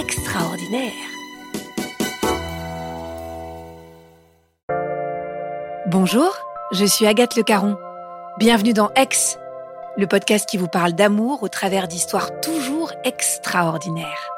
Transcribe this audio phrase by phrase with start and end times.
[0.00, 0.92] extraordinaire.
[5.88, 6.34] Bonjour,
[6.72, 7.76] je suis Agathe Le Caron.
[8.38, 9.38] Bienvenue dans Ex,
[9.98, 14.30] le podcast qui vous parle d'amour au travers d'histoires toujours extraordinaires.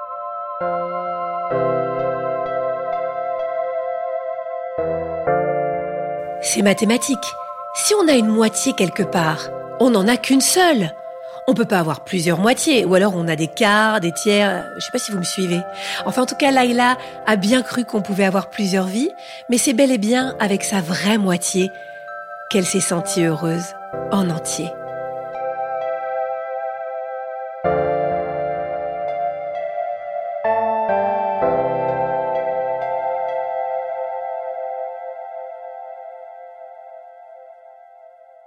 [6.43, 7.19] C'est mathématique.
[7.75, 10.93] Si on a une moitié quelque part, on n'en a qu'une seule.
[11.49, 14.85] On peut pas avoir plusieurs moitiés, ou alors on a des quarts, des tiers, je
[14.85, 15.61] sais pas si vous me suivez.
[16.07, 19.11] Enfin, en tout cas, Laila a bien cru qu'on pouvait avoir plusieurs vies,
[19.49, 21.69] mais c'est bel et bien avec sa vraie moitié
[22.49, 23.75] qu'elle s'est sentie heureuse
[24.13, 24.71] en entier.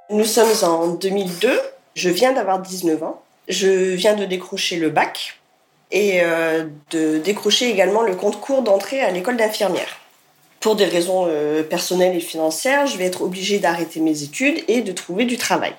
[0.09, 1.74] Nous sommes en 2002.
[1.95, 3.21] Je viens d'avoir 19 ans.
[3.47, 5.39] Je viens de décrocher le bac
[5.91, 9.99] et euh, de décrocher également le concours d'entrée à l'école d'infirmière.
[10.59, 14.81] Pour des raisons euh, personnelles et financières, je vais être obligée d'arrêter mes études et
[14.81, 15.73] de trouver du travail.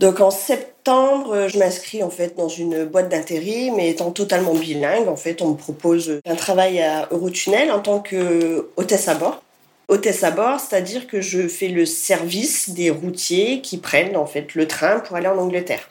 [0.00, 5.06] Donc en septembre, je m'inscris en fait dans une boîte d'intérim, mais étant totalement bilingue,
[5.06, 9.40] en fait, on me propose un travail à Eurotunnel en tant que hôtesse à bord.
[9.88, 14.54] Hôtesse à bord, c'est-à-dire que je fais le service des routiers qui prennent en fait
[14.54, 15.90] le train pour aller en Angleterre.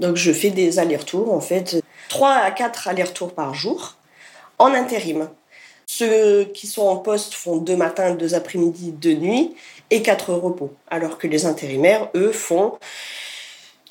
[0.00, 3.96] Donc je fais des allers-retours en fait, 3 à 4 allers-retours par jour
[4.58, 5.28] en intérim.
[5.86, 9.54] Ceux qui sont en poste font deux matins, deux après-midi, deux nuits
[9.90, 10.74] et quatre repos.
[10.88, 12.78] Alors que les intérimaires, eux, font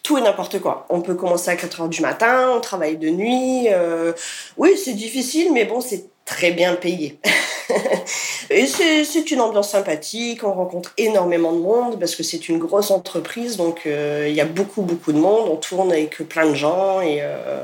[0.03, 0.85] tout et n'importe quoi.
[0.89, 3.69] On peut commencer à 4 heures du matin, on travaille de nuit.
[3.69, 4.13] euh,
[4.57, 7.19] Oui, c'est difficile, mais bon, c'est très bien payé.
[8.49, 12.91] et c'est une ambiance sympathique, on rencontre énormément de monde parce que c'est une grosse
[12.91, 16.55] entreprise, donc euh, il y a beaucoup, beaucoup de monde, on tourne avec plein de
[16.55, 17.01] gens.
[17.01, 17.63] Et, euh,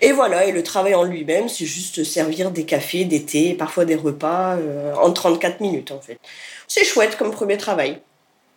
[0.00, 3.84] et voilà, et le travail en lui-même, c'est juste servir des cafés, des thés, parfois
[3.84, 6.18] des repas euh, en 34 minutes en fait.
[6.68, 8.00] C'est chouette comme premier travail.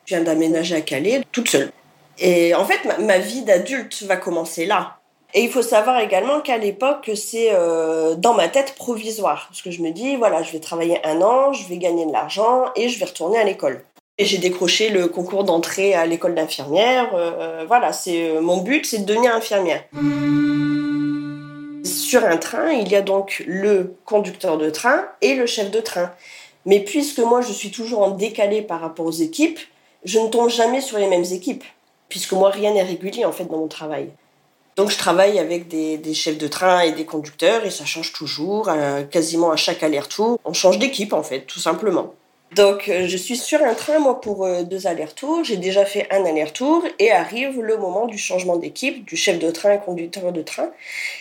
[0.06, 1.72] Je viens d'aménager à Calais, toute seule.
[2.20, 4.97] Et en fait, ma vie d'adulte va commencer là.
[5.34, 9.48] Et il faut savoir également qu'à l'époque, c'est euh, dans ma tête provisoire.
[9.50, 12.12] Parce que je me dis, voilà, je vais travailler un an, je vais gagner de
[12.12, 13.84] l'argent et je vais retourner à l'école.
[14.18, 17.12] Et j'ai décroché le concours d'entrée à l'école d'infirmière.
[17.14, 19.84] Euh, voilà, c'est euh, mon but, c'est de devenir infirmière.
[21.84, 25.82] Sur un train, il y a donc le conducteur de train et le chef de
[25.82, 26.12] train.
[26.66, 29.60] Mais puisque moi, je suis toujours en décalé par rapport aux équipes,
[30.04, 31.64] je ne tombe jamais sur les mêmes équipes.
[32.10, 34.10] Puisque moi, rien n'est régulier en fait dans mon travail.
[34.78, 38.70] Donc je travaille avec des, chefs de train et des conducteurs et ça change toujours,
[38.70, 40.40] euh, quasiment à chaque aller-retour.
[40.46, 42.14] On change d'équipe en fait, tout simplement.
[42.56, 45.44] Donc euh, je suis sur un train moi pour euh, deux allers-retours.
[45.44, 49.50] J'ai déjà fait un aller-retour et arrive le moment du changement d'équipe, du chef de
[49.50, 50.70] train et conducteur de train.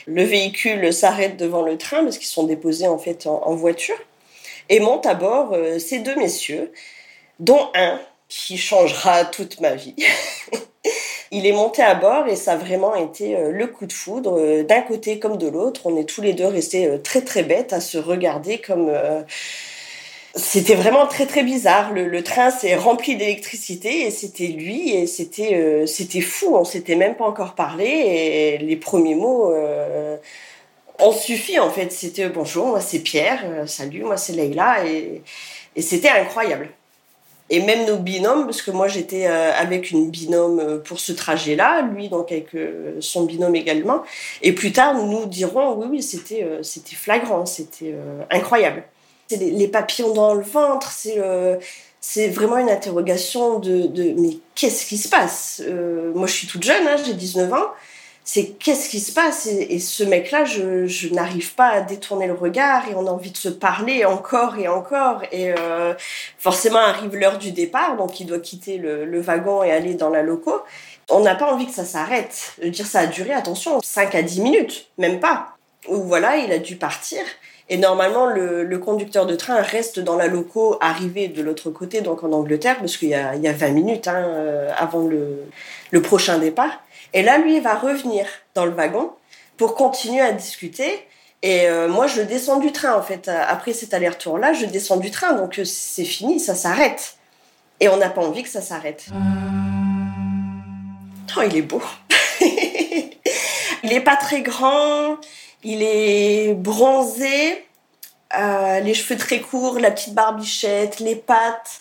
[0.06, 3.97] Le véhicule s'arrête devant le train parce qu'ils sont déposés en fait en, en voiture
[4.69, 6.73] et montent à bord ces deux messieurs,
[7.38, 9.94] dont un qui changera toute ma vie.
[11.32, 14.38] Il est monté à bord et ça a vraiment été euh, le coup de foudre
[14.38, 15.82] euh, d'un côté comme de l'autre.
[15.84, 18.93] On est tous les deux restés euh, très très bêtes à se regarder comme
[20.34, 21.93] c'était vraiment très très bizarre.
[21.93, 26.56] Le, train s'est rempli d'électricité et c'était lui et c'était c'était fou.
[26.56, 29.52] On s'était même pas encore parlé et les premiers mots
[31.00, 31.90] ont suffi en fait.
[31.93, 35.23] C'était bonjour, moi c'est Pierre, salut, moi c'est Leïla et
[35.82, 36.69] c'était incroyable.
[37.48, 42.08] Et même nos binômes, parce que moi j'étais avec une binôme pour ce trajet-là, lui
[42.08, 42.48] donc avec
[42.98, 44.02] son binôme également.
[44.43, 47.94] Et plus tard, nous dirons oui oui c'était c'était flagrant, c'était
[48.31, 48.82] incroyable
[49.28, 51.20] c'est les, papillons dans le ventre, c'est
[52.08, 55.60] c'est vraiment une interrogation de, de mais qu'est-ce qui se passe?
[55.66, 57.66] Euh, Moi, je suis toute jeune, hein, j'ai 19 ans.
[58.28, 62.88] C'est qu'est-ce qui se passe et, ce mec-là, je, n'arrive pas à détourner le regard
[62.90, 65.23] et on a envie de se parler encore et encore.
[65.31, 65.94] Et euh,
[66.37, 70.23] forcément, arrive l'heure du départ, donc il doit quitter le, wagon et aller dans la
[70.23, 70.61] loco.
[71.08, 72.55] On n'a pas envie que ça s'arrête.
[72.61, 75.56] Je dire, ça a duré, attention, 5 à 10 minutes, même pas.
[75.87, 77.20] Ou voilà, il a dû partir.
[77.69, 82.25] Et normalement, le, conducteur de train reste dans la loco arrivé de l'autre côté, donc
[82.25, 86.38] en Angleterre, parce qu'il y a, y a 20 minutes hein, euh, avant le prochain
[86.38, 86.81] départ.
[87.16, 89.10] Et là, lui, il va revenir dans le wagon
[89.56, 91.02] pour continuer à discuter.
[91.40, 93.28] Et euh, moi, je descends du train, en fait.
[93.28, 95.32] Après cet aller-retour-là, je descends du train.
[95.32, 97.16] Donc, euh, c'est fini, ça s'arrête.
[97.80, 99.06] Et on n'a pas envie que ça s'arrête.
[101.38, 101.80] Oh, il est beau.
[102.42, 105.16] il est pas très grand.
[105.64, 107.66] Il est bronzé,
[108.38, 111.80] euh, les cheveux très courts, la petite barbichette, les pattes,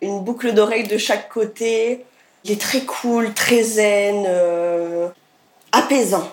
[0.00, 2.04] une boucle d'oreille de chaque côté.
[2.46, 5.08] Il est très cool, très zen, euh,
[5.72, 6.30] apaisant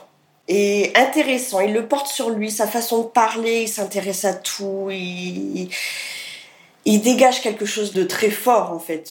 [0.48, 1.60] et intéressant.
[1.60, 5.69] Il le porte sur lui, sa façon de parler, il s'intéresse à tout, il,
[6.86, 9.10] dégage quelque chose de très fort en fait.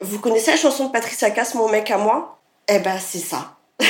[0.00, 2.38] Vous connaissez la chanson de Patricia Cass, Mon mec à moi?
[2.68, 3.56] Eh ben c'est ça.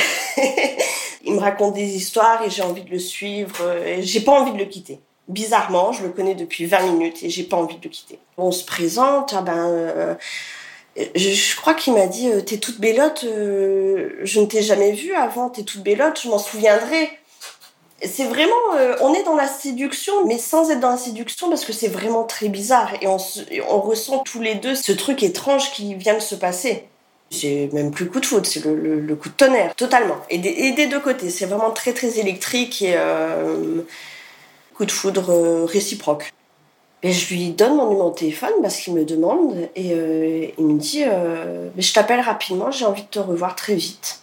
[1.23, 3.63] il me raconte des histoires et j'ai envie de le suivre.
[3.85, 4.99] Et j'ai pas envie de le quitter.
[5.29, 8.19] Bizarrement, je le connais depuis 20 minutes et j'ai pas envie de le quitter.
[8.37, 10.15] On se présente, ah ben, euh,
[10.95, 15.13] je, crois qu'il m'a dit euh, T'es toute bellotte, euh, je ne t'ai jamais vue
[15.13, 17.09] avant, t'es toute bellotte, je m'en souviendrai.
[18.03, 18.53] C'est vraiment,
[19.01, 22.23] on est dans la séduction, mais sans être dans la séduction parce que c'est vraiment
[22.23, 23.17] très bizarre et on,
[23.79, 26.83] ressent tous les deux ce truc étrange qui vient de se passer.
[27.31, 30.17] C'est même plus coup de foudre, c'est le, coup de tonnerre, totalement.
[30.29, 33.81] Et des, deux côtés, c'est vraiment très très électrique et euh,
[34.75, 36.31] coup de foudre euh, réciproque.
[37.05, 40.65] Et je lui donne mon numéro de téléphone parce qu'il me demande et euh, il
[40.65, 44.21] me dit Je t'appelle rapidement, j'ai envie de te revoir très vite.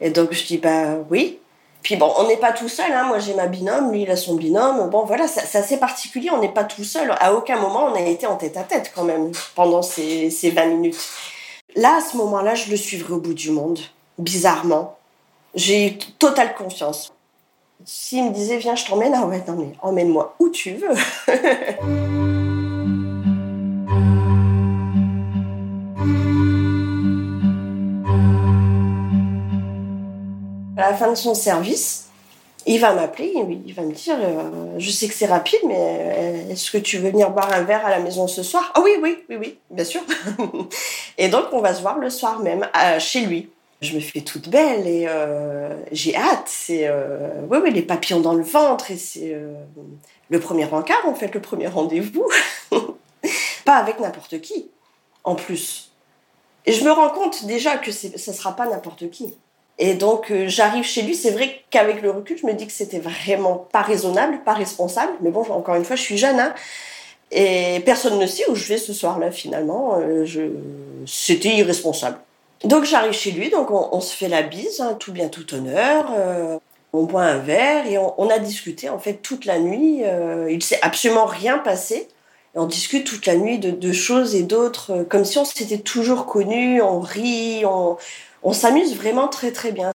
[0.00, 1.40] Et donc je dis Bah oui.
[1.82, 3.06] Puis bon, on n'est pas tout seul, hein.
[3.08, 4.88] moi j'ai ma binôme, lui il a son binôme.
[4.88, 7.12] Bon voilà, c'est assez particulier, on n'est pas tout seul.
[7.18, 10.50] À aucun moment on a été en tête à tête quand même pendant ces, ces
[10.50, 11.08] 20 minutes.
[11.74, 13.80] Là, à ce moment-là, je le suivrai au bout du monde,
[14.16, 14.96] bizarrement.
[15.56, 17.12] J'ai eu totale confiance.
[17.84, 20.90] S'il me disait, viens, je t'emmène, ah ouais, non, mais emmène-moi où tu veux.
[30.76, 32.08] à la fin de son service,
[32.66, 33.32] il va m'appeler,
[33.66, 36.98] il va me dire, euh, je sais que c'est rapide, mais euh, est-ce que tu
[36.98, 38.72] veux venir boire un verre à la maison ce soir?
[38.74, 40.02] Ah oui, oui, oui, oui, bien sûr.
[41.18, 42.68] et donc on va se voir le soir même
[42.98, 43.48] chez lui.
[43.80, 46.46] Je me fais toute belle et euh, j'ai hâte.
[46.46, 46.90] C'est
[47.48, 49.34] oui, oui, les papillons dans le ventre et c'est
[50.28, 52.28] le premier encart en fait, le premier rendez-vous.
[53.64, 54.70] pas avec n'importe qui,
[55.24, 55.90] en plus.
[56.66, 59.34] Et je me rends compte déjà que ça sera pas n'importe qui.
[59.78, 62.72] Et donc euh, j'arrive chez lui, c'est vrai qu'avec le recul, je me dis que
[62.72, 65.12] c'était vraiment pas raisonnable, pas responsable.
[65.22, 66.54] Mais bon, encore une fois, je suis jeune, hein,
[67.30, 69.98] et personne ne sait où je vais ce soir-là finalement.
[69.98, 70.42] Euh, je...
[71.06, 72.18] C'était irresponsable.
[72.64, 76.12] Donc j'arrive chez lui, donc on, se fait la bise, hein, tout bien, tout honneur.
[76.16, 76.58] Euh,
[76.92, 80.02] on boit un verre et on, a discuté en fait toute la nuit.
[80.50, 82.08] il s'est absolument rien passé.
[82.56, 86.82] On discute toute la nuit de, choses et d'autres, comme si on s'était toujours connus.
[86.82, 89.92] On rit, on, s'amuse vraiment très très bien.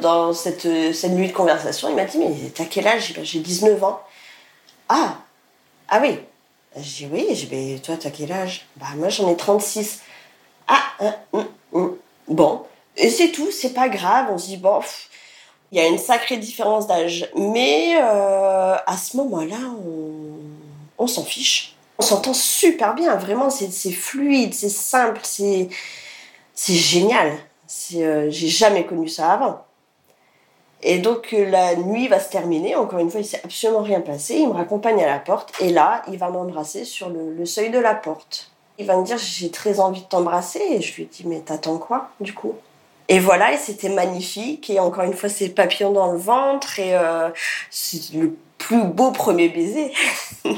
[0.00, 3.14] Dans cette, cette nuit de conversation, il m'a dit Mais t'as quel âge?
[3.22, 4.00] J'ai 19 ans.
[4.88, 5.18] Ah
[5.88, 6.18] Ah oui
[6.76, 8.66] J'ai dit Oui, j'ai dit Toi, t'as quel âge?
[8.76, 10.00] Bah, moi, j'en ai 36.
[10.68, 11.46] Ah hein, hum.
[12.28, 12.62] Bon.
[12.96, 14.28] Et c'est tout, c'est pas grave.
[14.30, 14.80] On se dit Bon,
[15.72, 17.28] il y a une sacrée différence d'âge.
[17.36, 19.56] Mais euh, à ce moment-là,
[20.98, 21.76] on, s'en fiche.
[21.98, 25.68] On s'entend super bien, vraiment, c'est fluide, c'est simple, c'est
[26.54, 27.32] c'est génial.
[27.94, 29.64] Euh, j'ai jamais connu ça avant.
[30.82, 32.74] Et donc euh, la nuit va se terminer.
[32.76, 34.36] Encore une fois, il s'est absolument rien passé.
[34.36, 37.78] Il me raccompagne à la porte et là, il va m'embrasser sur le, seuil de
[37.78, 38.50] la porte.
[38.78, 41.78] Il va me dire j'ai très envie de t'embrasser et je lui dis mais t'attends
[41.78, 42.54] quoi du coup?
[43.08, 44.68] Et voilà, et c'était magnifique.
[44.70, 47.30] Et encore une fois, c'est papillon dans le ventre et euh,
[47.70, 49.92] c'est le plus beau premier baiser.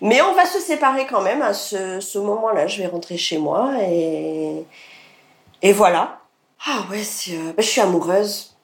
[0.00, 2.66] Mais on va se séparer quand même à ce, moment-là.
[2.66, 4.64] Je vais rentrer chez moi et,
[5.62, 6.20] et voilà.
[6.66, 8.56] Ah ouais, euh, bah, je suis amoureuse.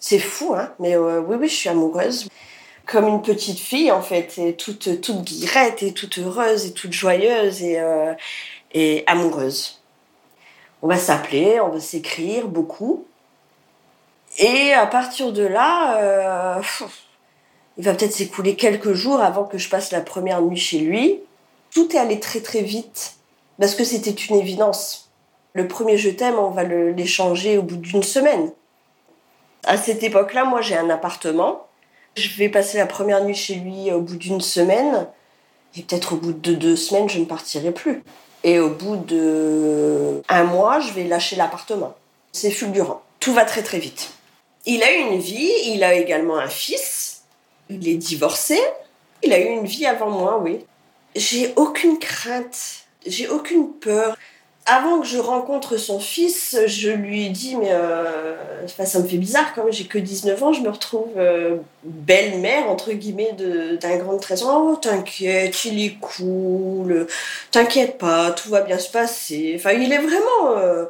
[0.00, 2.28] C'est fou, hein Mais euh, oui, oui, je suis amoureuse.
[2.86, 6.92] Comme une petite fille, en fait, et toute, toute guirette, et toute heureuse, et toute
[6.92, 8.12] joyeuse, et, euh,
[8.72, 9.80] et amoureuse.
[10.82, 13.06] On va s'appeler, on va s'écrire beaucoup.
[14.38, 16.60] Et à partir de là,
[17.78, 21.20] il va peut-être s'écouler quelques jours avant que je passe la première nuit chez lui.
[21.72, 23.16] Tout est allé très très vite
[23.58, 25.10] parce que c'était une évidence.
[25.52, 28.50] Le premier je t'aime, on va l'échanger au bout d'une semaine.
[29.64, 31.66] À cette époque-là, moi j'ai un appartement.
[32.16, 35.06] Je vais passer la première nuit chez lui au bout d'une semaine.
[35.76, 38.02] Et peut-être au bout de deux semaines, je ne partirai plus.
[38.44, 41.94] Et au bout de un mois, je vais lâcher l'appartement.
[42.32, 43.02] C'est fulgurant.
[43.20, 44.10] Tout va très très vite.
[44.66, 47.12] Il a une vie, il a également un fils
[47.72, 48.58] il est divorcé.
[49.22, 50.64] Il a eu une vie avant moi, oui.
[51.14, 52.84] J'ai aucune crainte.
[53.06, 54.16] J'ai aucune peur.
[54.64, 58.36] Avant que je rencontre son fils, je lui ai dit, mais euh,
[58.68, 62.70] ça me fait bizarre quand même, j'ai que 19 ans, je me retrouve euh, belle-mère,
[62.70, 63.32] entre guillemets,
[63.80, 64.62] d'un grand trésor.
[64.64, 67.08] Oh, t'inquiète, il est cool,
[67.50, 69.54] t'inquiète pas, tout va bien se passer.
[69.56, 70.56] Enfin, il est vraiment...
[70.56, 70.84] Euh,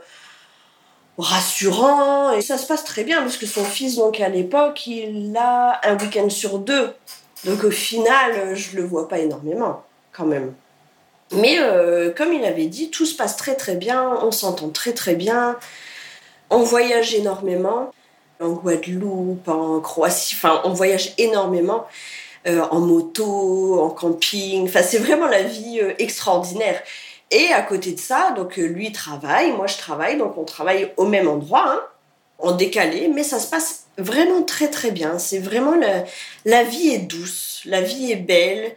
[1.19, 5.37] rassurant et ça se passe très bien parce que son fils donc à l'époque il
[5.37, 6.91] a un week-end sur deux
[7.45, 10.55] donc au final je le vois pas énormément quand même
[11.35, 14.93] mais euh, comme il avait dit tout se passe très très bien on s'entend très
[14.93, 15.57] très bien.
[16.51, 17.91] On voyage énormément
[18.41, 21.87] en Guadeloupe en Croatie enfin on voyage énormément
[22.49, 24.65] euh, en moto en camping.
[24.69, 26.83] Enfin c'est vraiment la vie euh, extraordinaire.
[27.31, 30.93] Et à côté de ça, donc euh, lui travaille, moi je travaille, donc on travaille
[30.99, 31.81] au même endroit, hein,
[32.39, 35.19] en décalé, mais ça se passe vraiment très très bien.
[35.19, 36.05] C'est vraiment la,
[36.45, 38.77] la vie est douce, la vie est belle,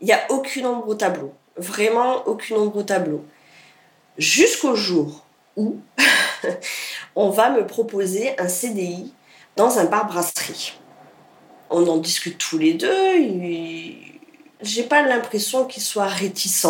[0.00, 3.24] il n'y a aucune ombre au tableau, vraiment aucune ombre au tableau.
[4.18, 5.24] Jusqu'au jour
[5.56, 5.76] où
[7.16, 9.12] on va me proposer un CDI
[9.56, 10.74] dans un bar brasserie.
[11.70, 13.94] On en discute tous les deux.
[14.62, 16.66] J'ai pas l'impression qu'il soit réticent.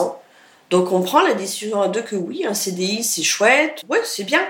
[0.71, 4.25] Donc on prend la décision à deux que oui, un CDI c'est chouette, ouais c'est
[4.25, 4.47] bien.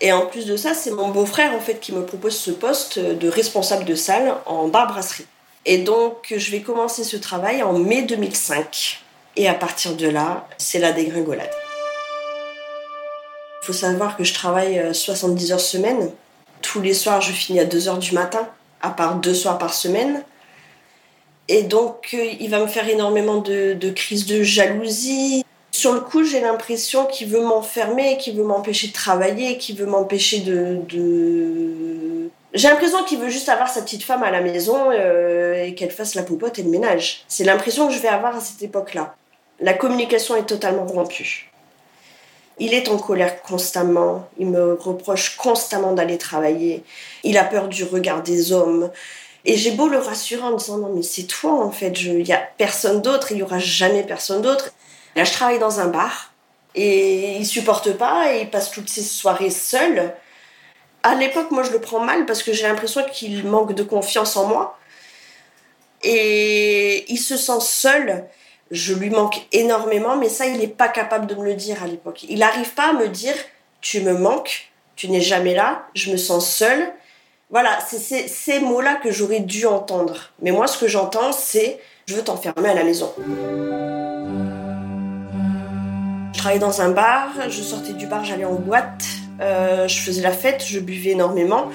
[0.00, 2.98] Et en plus de ça, c'est mon beau-frère en fait qui me propose ce poste
[2.98, 5.26] de responsable de salle en bar brasserie.
[5.66, 9.03] Et donc je vais commencer ce travail en mai 2005.
[9.36, 11.50] Et à partir de là, c'est la dégringolade.
[13.62, 16.10] Il faut savoir que je travaille 70 euh, heures semaine.
[16.62, 18.48] Tous les soirs, je finis à 2 heures du matin,
[18.82, 20.22] à part deux soirs par semaine.
[21.48, 25.44] Et donc, euh, il va me faire énormément de, crises de jalousie.
[25.72, 29.86] Sur le coup, j'ai l'impression qu'il veut m'enfermer, qu'il veut m'empêcher de travailler, qu'il veut
[29.86, 30.78] m'empêcher de,
[32.54, 35.90] J'ai l'impression qu'il veut juste avoir sa petite femme à la maison euh, et qu'elle
[35.90, 37.24] fasse la popote et le ménage.
[37.28, 39.16] C'est l'impression que je vais avoir à cette époque-là.
[39.60, 41.50] La communication est totalement rompue.
[42.58, 46.84] Il est en colère constamment, il me reproche constamment d'aller travailler,
[47.24, 48.90] il a peur du regard des hommes,
[49.44, 52.22] et j'ai beau le rassurer en me disant non mais c'est toi en fait, il
[52.22, 54.70] n'y a personne d'autre, il n'y aura jamais personne d'autre.
[55.16, 56.32] Là je travaille dans un bar
[56.74, 60.14] et il supporte pas et il passe toutes ses soirées seul.
[61.02, 64.36] À l'époque moi je le prends mal parce que j'ai l'impression qu'il manque de confiance
[64.36, 64.78] en moi.
[66.02, 68.24] Et il se sent seul.
[68.74, 71.86] Je lui manque énormément, mais ça, il n'est pas capable de me le dire à
[71.86, 72.24] l'époque.
[72.28, 73.34] Il n'arrive pas à me dire
[73.80, 76.92] Tu me manques, tu n'es jamais là, je me sens seul
[77.50, 80.30] voilà, c'est ces mots-là que j'aurais dû entendre.
[80.42, 83.12] Mais moi, ce que j'entends, c'est je veux t'enfermer à la maison.
[86.32, 89.04] Je travaillais dans un bar, je sortais du bar, j'allais en boîte,
[89.40, 91.66] euh, je faisais la fête, je buvais énormément.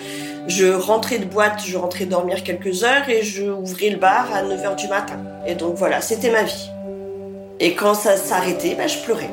[0.47, 4.43] Je rentrais de boîte, je rentrais dormir quelques heures et je ouvrais le bar à
[4.43, 5.17] 9h du matin.
[5.47, 6.69] Et donc voilà, c'était ma vie.
[7.59, 9.29] Et quand ça s'arrêtait, ben, je pleurais.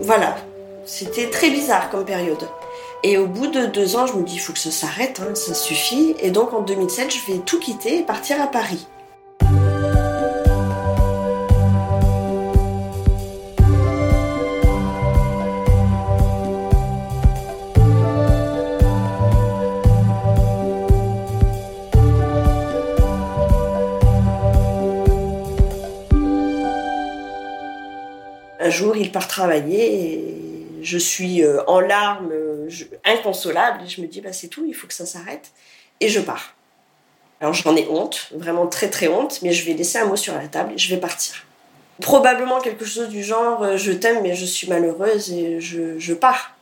[0.00, 0.36] voilà,
[0.84, 2.48] c'était très bizarre comme période.
[3.02, 5.34] Et au bout de deux ans, je me dis, il faut que ça s'arrête, hein,
[5.34, 6.16] ça suffit.
[6.20, 8.86] Et donc en 2007, je vais tout quitter et partir à Paris.
[28.74, 30.34] Jour, il part travailler et
[30.82, 32.30] je suis euh, en larmes,
[33.04, 35.50] inconsolable, et je me dis, bah, c'est tout, il faut que ça s'arrête,
[36.00, 36.54] et je pars.
[37.40, 40.34] Alors j'en ai honte, vraiment très très honte, mais je vais laisser un mot sur
[40.34, 41.44] la table et je vais partir.
[42.00, 46.56] Probablement quelque chose du genre, euh, je t'aime, mais je suis malheureuse et je, pars.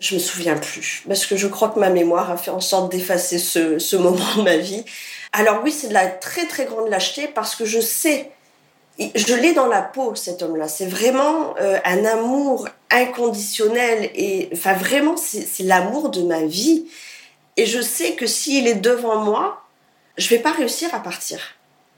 [0.00, 2.90] Je me souviens plus, parce que je crois que ma mémoire a fait en sorte
[2.92, 4.84] d'effacer ce, ce moment de ma vie.
[5.32, 8.30] Alors oui, c'est de la très très grande lâcheté, parce que je sais
[8.98, 10.68] je l'ai dans la peau, cet homme-là.
[10.68, 16.86] C'est vraiment euh, un amour inconditionnel et enfin vraiment, c'est l'amour de ma vie.
[17.56, 19.62] Et je sais que s'il est devant moi,
[20.16, 21.40] je vais pas réussir à partir.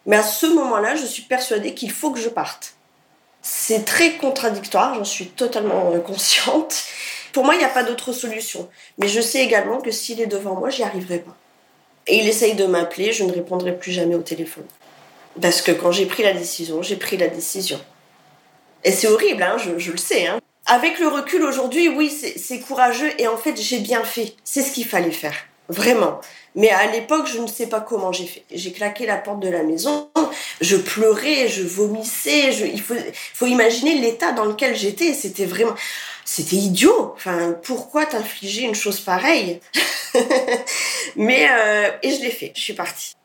[0.07, 2.75] Mais à ce moment-là, je suis persuadée qu'il faut que je parte.
[3.43, 6.85] C'est très contradictoire, j'en suis totalement euh, consciente.
[7.33, 8.69] Pour moi, il n'y a pas d'autre solution.
[8.99, 11.37] Mais je sais également que s'il est devant moi, j'y arriverai pas.
[12.09, 14.65] Et il essaye de m'appeler, je ne répondrai plus jamais au téléphone.
[15.41, 17.81] Parce que quand j'ai pris la décision, j'ai pris la décision.
[18.85, 20.27] Et c'est horrible, hein, je, le sais.
[20.27, 20.41] Hein.
[20.67, 24.35] Avec le recul aujourd'hui, oui, c'est courageux et en fait, j'ai bien fait.
[24.45, 25.35] C'est ce qu'il fallait faire.
[25.69, 26.21] Vraiment.
[26.55, 28.45] Mais à l'époque, je ne sais pas comment j'ai fait.
[28.51, 30.09] J'ai claqué la porte de la maison,
[30.61, 32.55] je pleurais, je vomissais.
[32.67, 32.95] il faut,
[33.35, 35.13] faut imaginer l'état dans lequel j'étais.
[35.13, 35.75] C'était vraiment,
[36.25, 37.13] c'était idiot.
[37.17, 39.61] Enfin, pourquoi t'infliger une chose pareille?
[41.17, 42.53] Mais euh, et je l'ai fait.
[42.55, 43.18] Je suis partie.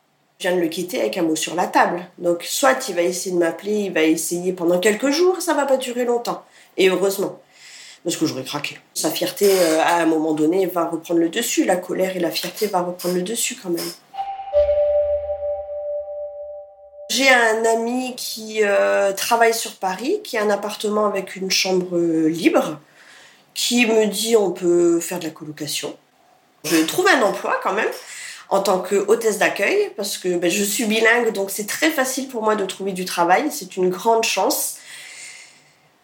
[0.52, 2.04] De le quitter avec un mot sur la table.
[2.18, 5.64] Donc, soit il va essayer de m'appeler, il va essayer pendant quelques jours, ça va
[5.64, 6.44] pas durer longtemps.
[6.76, 7.40] Et heureusement.
[8.04, 8.76] Parce que j'aurais craqué.
[8.92, 11.64] Sa fierté, euh, à un moment donné, va reprendre le dessus.
[11.64, 13.90] La colère et la fierté vont reprendre le dessus quand même.
[17.08, 21.98] J'ai un ami qui euh, travaille sur Paris, qui a un appartement avec une chambre
[22.28, 22.80] libre,
[23.54, 25.96] qui me dit on peut faire de la colocation.
[26.64, 27.88] Je trouve un emploi quand même
[28.54, 32.28] en tant que hôtesse d'accueil parce que ben, je suis bilingue donc c'est très facile
[32.28, 34.76] pour moi de trouver du travail, c'est une grande chance.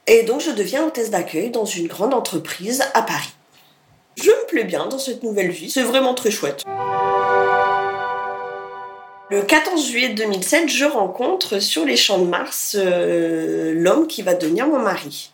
[0.09, 3.33] Et donc je deviens hôtesse d'accueil dans une grande entreprise à Paris.
[4.17, 6.65] Je me plais bien dans cette nouvelle vie, c'est vraiment très chouette.
[9.31, 14.35] Le 14 juillet 2007, je rencontre sur les champs de Mars euh, l'homme qui va
[14.35, 15.31] devenir mon mari.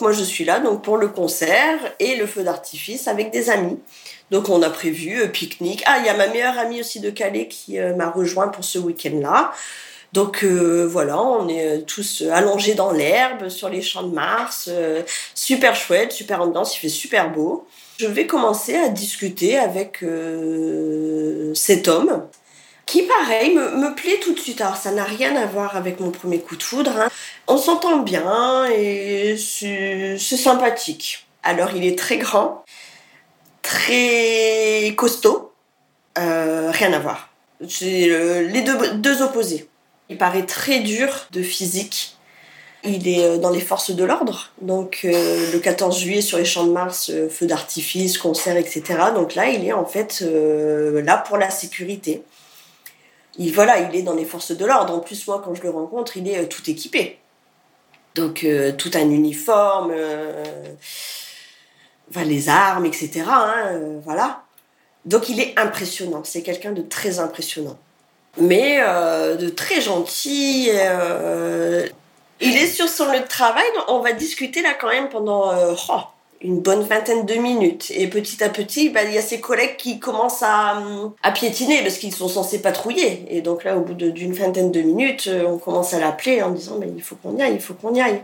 [0.00, 3.78] Moi, je suis là donc pour le concert et le feu d'artifice avec des amis.
[4.30, 5.82] Donc on a prévu euh, pique-nique.
[5.86, 8.64] Ah, il y a ma meilleure amie aussi de Calais qui euh, m'a rejoint pour
[8.64, 9.52] ce week-end-là.
[10.12, 14.70] Donc euh, voilà, on est tous allongés dans l'herbe sur les champs de Mars.
[15.34, 17.66] super chouette, super ambiance, il fait super beau.
[17.98, 20.04] Je vais commencer à discuter avec
[21.54, 22.22] cet homme
[22.86, 24.60] qui pareil me, me, plaît tout de suite.
[24.60, 26.92] Alors ça n'a rien à voir avec mon premier coup de foudre.
[26.98, 27.08] Hein.
[27.46, 31.26] On s'entend bien et c'est sympathique.
[31.42, 32.64] Alors il est très grand,
[33.62, 35.52] très costaud,
[36.18, 37.28] euh, rien à voir.
[37.68, 38.08] C'est
[38.42, 39.68] les deux, opposés.
[40.08, 42.16] Il paraît très dur de physique.
[42.82, 46.44] Il est euh, dans les forces de l'ordre, donc euh, le 14 juillet sur les
[46.44, 48.82] champs de Mars, feu d'artifice, concert, etc.
[49.14, 52.22] Donc là, il est en fait là pour la sécurité.
[53.38, 54.94] Il, voilà, il est dans les forces de l'ordre.
[54.94, 57.18] En plus, moi, quand je le rencontre, il est tout équipé.
[58.14, 58.46] Donc,
[58.78, 59.92] tout un uniforme
[62.10, 63.24] enfin, les armes, etc.
[63.28, 64.42] Hein, euh, voilà.
[65.04, 67.78] Donc il est impressionnant, c'est quelqu'un de très impressionnant.
[68.38, 70.70] Mais euh, de très gentil.
[70.72, 71.86] Euh,
[72.40, 76.00] il est sur son lieu de travail, on va discuter là quand même pendant oh,
[76.44, 77.90] une bonne vingtaine de minutes.
[77.96, 80.80] Et petit à petit, bah, il y a ses collègues qui commencent à,
[81.34, 83.24] piétiner parce qu'ils sont censés patrouiller.
[83.30, 86.76] Et donc là, au bout d'une vingtaine de minutes, on commence à l'appeler en disant
[86.78, 88.20] mais il faut qu'on y aille, il faut qu'on y aille.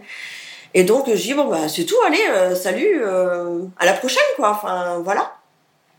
[0.74, 4.22] Et donc, je dis, bon, bah, c'est tout, allez, euh, salut, euh, à la prochaine,
[4.36, 4.50] quoi.
[4.50, 5.36] Enfin, voilà.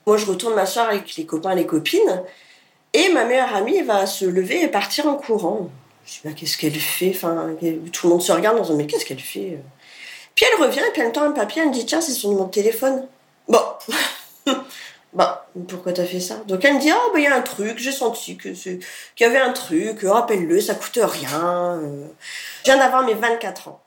[0.08, 2.24] Moi, je retourne m'asseoir avec les copains les copines.
[2.94, 5.70] Et ma meilleure amie va se lever et partir en courant.
[6.06, 7.12] Je dis, bah, qu'est-ce qu'elle fait?
[7.14, 7.50] Enfin,
[7.92, 9.58] tout le monde se regarde en disant, mais qu'est-ce qu'elle fait?
[10.36, 12.30] Puis elle revient et puis elle tend un papier, elle me dit, tiens, c'est son
[12.30, 13.08] numéro de téléphone.
[13.48, 13.62] Bon.
[15.14, 16.36] bah, pourquoi t'as fait ça?
[16.48, 18.80] Donc elle me dit, oh, bah, il y a un truc, j'ai senti que qu'il
[19.20, 21.80] y avait un truc, rappelle-le, ça coûte rien.
[21.82, 22.06] Euh.
[22.60, 23.82] Je viens d'avoir mes 24 ans.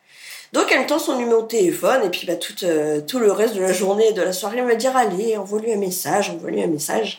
[0.55, 3.33] Donc elle me tend son numéro de téléphone et puis bah, tout, euh, tout le
[3.33, 6.31] reste de la journée et de la soirée, elle me dire allez, envoie-lui un message,
[6.31, 7.19] envoie-lui un message.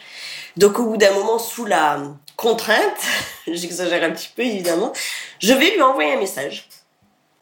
[0.55, 2.01] Donc au bout d'un moment, sous la
[2.37, 3.01] contrainte,
[3.47, 4.93] j'exagère un petit peu évidemment,
[5.39, 6.69] je vais lui envoyer un message.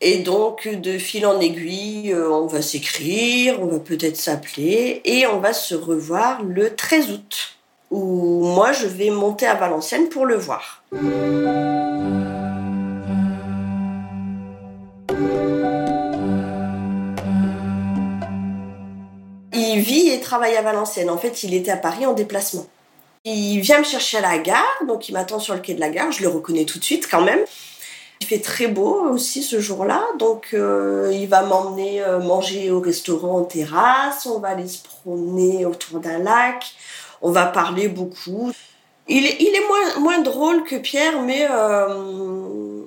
[0.05, 5.25] Et donc de fil en aiguille, euh, on va s'écrire, on va peut-être s'appeler et
[5.27, 7.55] on va se revoir le 13 août,
[7.89, 10.83] où moi je vais monter à Valenciennes pour le voir.
[19.75, 21.09] il vit et travaille à Valenciennes.
[21.09, 22.65] En fait, il était à Paris en déplacement.
[23.25, 25.89] Il vient me chercher à la gare, donc il m'attend sur le quai de la
[25.89, 26.11] gare.
[26.11, 27.39] Je le reconnais tout de suite quand même.
[28.23, 32.79] Il fait très beau aussi ce jour-là, donc euh, il va m'emmener euh, manger au
[32.79, 34.25] restaurant en terrasse.
[34.27, 36.63] On va aller se promener autour d'un lac.
[37.21, 38.53] On va parler beaucoup.
[39.09, 42.83] Il est, moins drôle que Pierre, mais euh,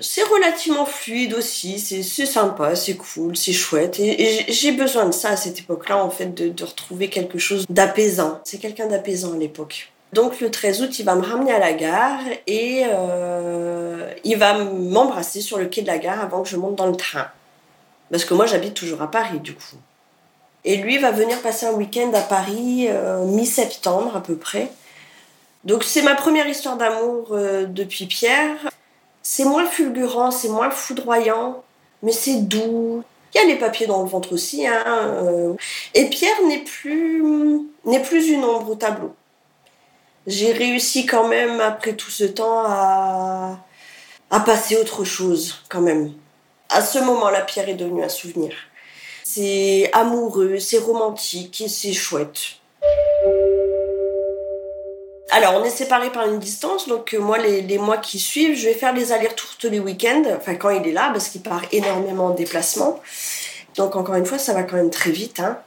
[0.00, 4.00] c'est relativement fluide aussi, c'est sympa, c'est cool, c'est chouette.
[4.00, 8.40] Et, j'ai besoin de ça à cette époque-là, en fait, de, retrouver quelque chose d'apaisant.
[8.42, 9.91] C'est quelqu'un d'apaisant à l'époque.
[10.12, 14.58] Donc le 13 août, il va me ramener à la gare et euh, il va
[14.62, 17.28] m'embrasser sur le quai de la gare avant que je monte dans le train.
[18.10, 19.76] Parce que moi, j'habite toujours à Paris, du coup.
[20.64, 24.70] Et lui va venir passer un week-end à Paris, euh, mi-septembre à peu près.
[25.64, 28.56] Donc c'est ma première histoire d'amour euh, depuis Pierre.
[29.22, 31.62] C'est moins fulgurant, c'est moins foudroyant,
[32.02, 33.02] mais c'est doux.
[33.34, 34.66] Il y a les papiers dans le ventre aussi.
[34.66, 35.56] Hein,
[35.94, 37.24] Et Pierre n'est plus,
[37.86, 39.14] n'est plus une ombre au tableau
[40.26, 43.58] j'ai réussi quand même, après tout ce temps, à,
[44.30, 46.12] à passer autre chose, quand même.
[46.68, 48.54] À ce moment-là, Pierre est devenu un souvenir.
[49.24, 52.38] C'est amoureux, c'est romantique et c'est chouette.
[55.30, 58.54] Alors, on est séparés par une distance, donc euh, moi, les, les, mois qui suivent,
[58.54, 61.40] je vais faire les allers-retours tous les week-ends, enfin quand il est là, parce qu'il
[61.40, 63.00] part énormément en déplacement.
[63.76, 65.40] Donc, encore une fois, ça va quand même très vite.
[65.40, 65.58] Hein.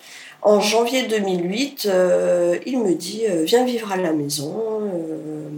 [0.45, 4.53] En janvier 2008, euh, il me dit euh, Viens vivre à la maison.
[4.93, 5.49] Euh,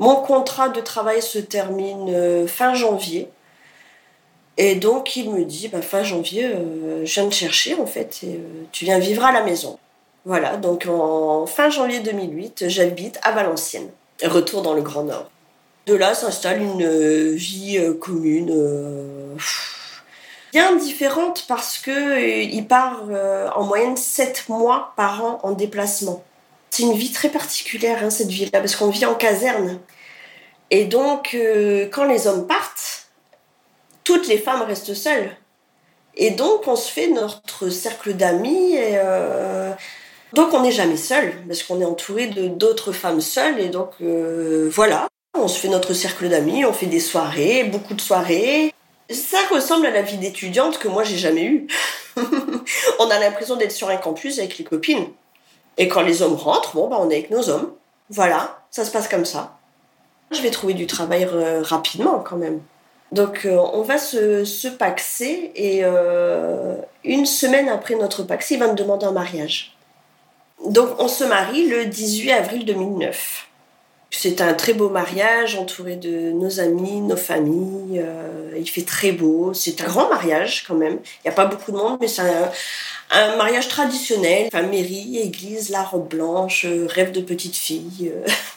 [0.00, 3.28] mon contrat de travail se termine fin janvier.
[4.56, 6.50] Et donc, il me dit bah, Fin janvier,
[7.04, 8.40] je viens te chercher en fait, et
[8.72, 9.78] tu viens vivre à la maison.
[10.24, 13.90] Voilà, donc en fin janvier 2008, j'habite à Valenciennes.
[14.24, 15.30] Retour dans le Grand Nord.
[15.86, 18.52] De là s'installe une vie commune
[20.54, 26.22] bien différente parce que euh, part euh, en moyenne 7 mois par an en déplacement.
[26.70, 29.80] C'est une vie très particulière, hein, cette vie-là, parce qu'on vit en caserne.
[30.70, 33.08] Et donc, euh, quand les hommes partent,
[34.04, 35.30] toutes les femmes restent seules.
[36.16, 38.76] Et donc, on se fait notre cercle d'amis.
[38.76, 38.96] Et,
[40.34, 43.58] donc, on n'est jamais seul, parce qu'on est entouré de d'autres femmes seules.
[43.58, 48.00] Et donc, voilà, on se fait notre cercle d'amis, on fait des soirées, beaucoup de
[48.00, 48.72] soirées.
[49.10, 51.66] Ça ressemble à la vie d'étudiante que moi j'ai jamais eue.
[52.98, 55.08] on a l'impression d'être sur un campus avec les copines.
[55.76, 57.72] Et quand les hommes rentrent, bon, bah, on est avec nos hommes.
[58.10, 59.58] Voilà, ça se passe comme ça.
[60.30, 62.60] Je vais trouver du travail euh, rapidement quand même.
[63.12, 68.68] Donc euh, on va se, paxer et euh, une semaine après notre paxé, il va
[68.68, 69.76] me demander un mariage.
[70.66, 73.48] Donc on se marie le 18 avril 2009.
[74.16, 78.00] C'est un très beau mariage entouré de nos amis, nos familles.
[78.00, 79.52] Euh, il fait très beau.
[79.54, 80.98] C'est un grand mariage quand même.
[81.02, 82.22] Il n'y a pas beaucoup de monde, mais c'est
[83.10, 84.46] un, mariage traditionnel.
[84.46, 88.12] Enfin, mairie, église, la robe blanche, euh, rêve de petite fille.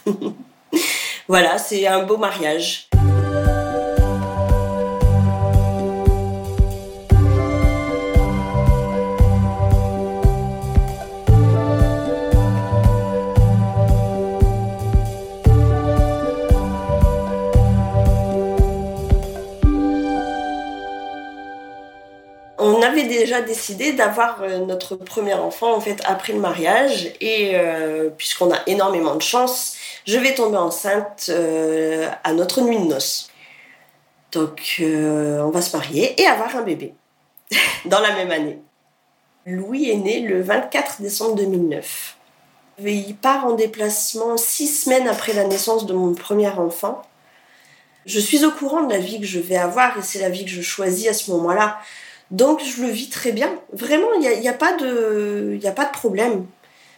[0.08, 0.30] Euh.
[1.28, 2.89] voilà, c'est un beau mariage.
[22.88, 28.10] Avait déjà décidé d'avoir euh, notre premier enfant en fait après le mariage et euh,
[28.10, 33.30] puisqu'on a énormément de chance, je vais tomber enceinte euh, à notre nuit de noces.
[34.32, 36.93] Donc on va se marier et avoir un bébé
[37.86, 38.60] dans la même année.
[39.45, 42.17] Louis est né le 24 décembre 2009.
[42.80, 47.02] Il part en déplacement six semaines après la naissance de mon premier enfant.
[48.06, 50.45] Je suis au courant de la vie que je vais avoir et c'est la vie
[50.45, 51.80] que je choisis à ce moment-là.
[52.32, 53.50] Donc je le vis très bien.
[53.72, 56.46] Vraiment, il n'y a, y a, pas de, a pas de problème.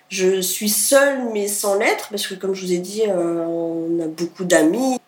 [0.10, 4.00] Je suis seule mais sans l'être parce que comme je vous ai dit, euh, on
[4.04, 5.00] a beaucoup d'amis.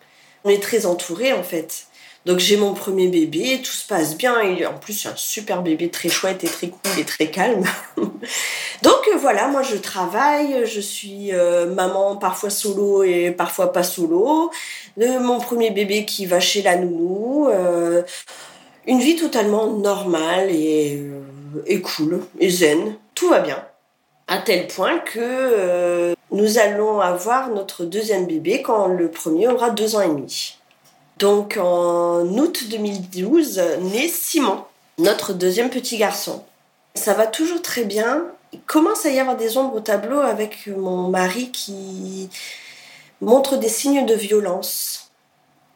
[0.43, 1.85] On est très entouré en fait.
[2.27, 4.35] Donc j'ai mon premier bébé, tout se passe bien.
[4.67, 7.63] En plus, c'est un super bébé très chouette et très cool et très calme.
[7.97, 13.81] Donc euh, voilà, moi je travaille, je suis euh, maman parfois solo et parfois pas
[13.81, 14.51] solo.
[14.97, 17.49] mon premier bébé qui va chez la nounou
[18.87, 21.21] une vie totalement normale euh,
[21.65, 22.95] et, cool et zen.
[23.15, 23.63] Tout va bien.
[24.27, 29.69] À tel point que euh, nous allons avoir notre deuxième bébé quand le premier aura
[29.69, 30.57] deux ans et demi.
[31.19, 33.61] Donc en août 2012
[33.93, 34.63] naît Simon,
[34.97, 36.43] notre deuxième petit garçon.
[36.95, 38.25] Ça va toujours très bien.
[38.53, 42.29] Il commence à y avoir des ombres au tableau avec mon mari qui
[43.21, 45.11] montre des signes de violence.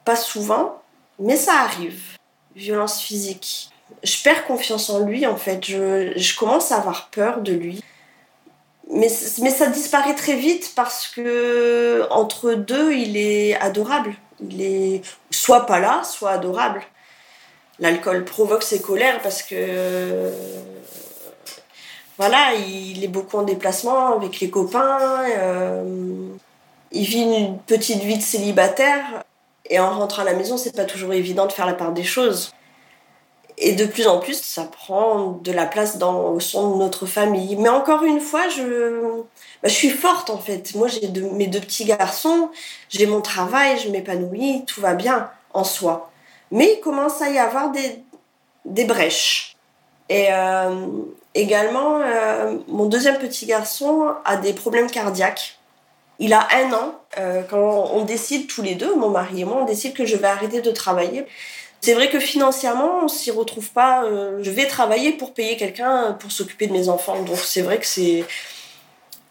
[0.04, 0.82] Pas souvent,
[1.20, 2.15] mais ça arrive
[2.56, 3.70] violence physique.
[4.04, 7.84] Je perds confiance en lui en fait, je, commence à avoir peur de lui.
[8.92, 9.10] Mais,
[9.42, 14.14] mais ça disparaît très vite parce que entre deux, il est adorable.
[14.48, 16.82] Il est soit pas là, soit adorable.
[17.80, 20.32] L'alcool provoque ses colères parce que
[22.18, 25.26] voilà, il est beaucoup en déplacement avec les copains.
[25.38, 26.30] Euh,
[26.92, 29.25] il vit une petite vie de célibataire.
[29.70, 32.04] Et en rentrant à la maison, c'est pas toujours évident de faire la part des
[32.04, 32.54] choses.
[33.58, 37.06] Et de plus en plus, ça prend de la place dans, au sein de notre
[37.06, 37.56] famille.
[37.56, 39.22] Mais encore une fois, je,
[39.64, 40.76] bah, suis forte en fait.
[40.76, 42.50] Moi, j'ai mes deux petits garçons,
[42.90, 46.12] j'ai mon travail, je m'épanouis, tout va bien en soi.
[46.52, 48.04] Mais il commence à y avoir des,
[48.66, 49.56] des brèches.
[50.10, 50.88] Et euh,
[51.34, 55.58] également, euh, mon deuxième petit garçon a des problèmes cardiaques.
[56.20, 59.58] Il a un an, euh, quand on décide tous les deux, mon mari et moi,
[59.62, 61.26] on décide que je vais arrêter de travailler.
[61.82, 64.06] C'est vrai que financièrement, on s'y retrouve pas.
[64.06, 67.22] Euh, je vais travailler pour payer quelqu'un pour s'occuper de mes enfants.
[67.24, 68.26] Donc c'est vrai que c'est.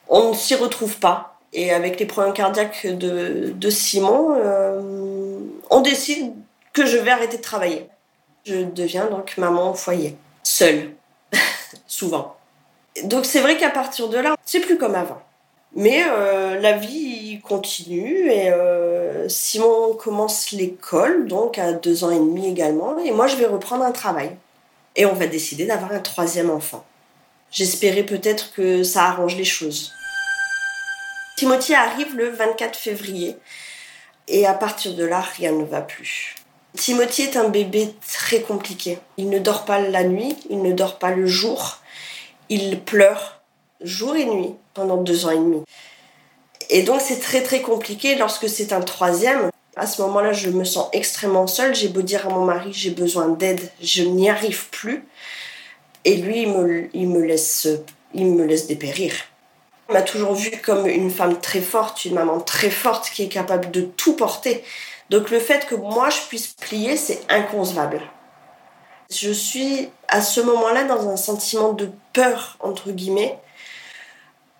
[0.09, 1.39] On ne s'y retrouve pas.
[1.53, 5.39] Et avec les problèmes cardiaques de, Simon, euh,
[5.71, 6.33] on décide
[6.73, 7.89] que je vais arrêter de travailler.
[8.45, 10.91] Je deviens donc maman au foyer, seule,
[11.87, 12.37] souvent.
[13.05, 15.23] Donc c'est vrai qu'à partir de là, c'est plus comme avant.
[15.77, 22.19] Mais euh, la vie continue et euh, Simon commence l'école, donc à deux ans et
[22.19, 24.31] demi également, et moi je vais reprendre un travail.
[24.97, 26.85] Et on va décider d'avoir un troisième enfant.
[27.51, 29.93] J'espérais peut-être que ça arrange les choses.
[31.37, 33.37] Timothy arrive le 24 février
[34.29, 36.37] et à partir de là, rien ne va plus.
[36.77, 38.99] Timothy est un bébé très compliqué.
[39.17, 41.79] Il ne dort pas la nuit, il ne dort pas le jour,
[42.49, 43.41] il pleure
[43.81, 45.63] jour et nuit pendant deux ans et demi.
[46.71, 49.51] Et donc c'est très très compliqué lorsque c'est un troisième.
[49.77, 51.75] À ce moment-là, je me sens extrêmement seule.
[51.75, 55.05] J'ai beau dire à mon mari j'ai besoin d'aide, je n'y arrive plus.
[56.05, 57.67] Et lui, il me, il me, laisse,
[58.13, 59.15] il me laisse dépérir.
[59.89, 63.29] Il m'a toujours vue comme une femme très forte, une maman très forte qui est
[63.29, 64.63] capable de tout porter.
[65.11, 68.01] Donc le fait que moi je puisse plier, c'est inconcevable.
[69.11, 73.39] Je suis à ce moment-là dans un sentiment de peur, entre guillemets,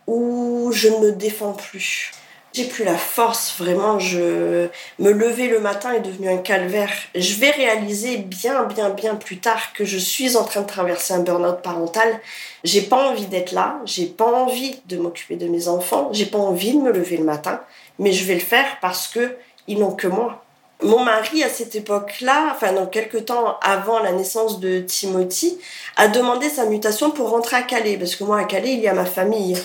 [0.07, 2.13] où je ne me défends plus.
[2.55, 3.99] J'ai plus la force, vraiment.
[3.99, 4.69] Je
[5.01, 6.93] me lever le matin est devenu un calvaire.
[7.17, 11.15] Je vais réaliser bien, bien, bien plus tard que je suis en train de traverser
[11.15, 12.21] un burn-out parental.
[12.63, 13.81] J'ai pas envie d'être là.
[13.87, 16.11] J'ai pas envie de m'occuper de mes enfants.
[16.13, 17.61] J'ai pas envie de me lever le matin.
[17.99, 19.37] Mais je vais le faire parce que
[19.67, 20.44] ils n'ont que moi.
[20.83, 25.59] Mon mari, à cette époque-là, enfin, dans quelques temps avant la naissance de Timothy,
[25.97, 27.97] a demandé sa mutation pour rentrer à Calais.
[27.97, 29.57] Parce que moi, à Calais, il y a ma famille.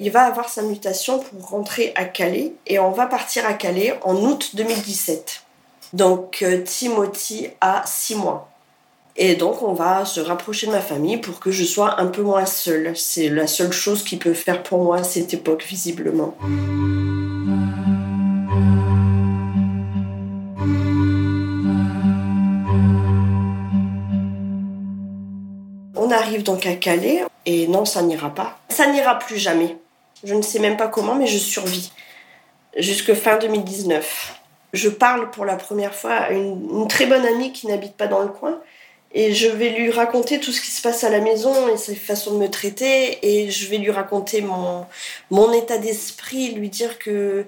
[0.00, 3.98] Il va avoir sa mutation pour rentrer à Calais et on va partir à Calais
[4.02, 5.42] en août 2017.
[5.92, 8.48] Donc euh, Timothy a six mois.
[9.16, 12.22] Et donc on va se rapprocher de ma famille pour que je sois un peu
[12.22, 12.92] moins seule.
[12.96, 16.36] C'est la seule chose qui peut faire pour moi à cette époque, visiblement.
[26.36, 28.58] Donc à Calais et non, ça n'ira pas.
[28.68, 29.76] Ça n'ira plus jamais.
[30.24, 31.92] Je ne sais même pas comment, mais je survis.
[32.76, 34.34] Jusque fin 2019.
[34.74, 38.20] Je parle pour la première fois à une, très bonne amie qui n'habite pas dans
[38.20, 38.60] le coin.
[39.12, 41.94] Et je vais lui raconter tout ce qui se passe à la maison et ses
[41.94, 43.18] façons de me traiter.
[43.22, 44.84] Et je vais lui raconter mon,
[45.30, 47.46] mon état d'esprit, lui dire que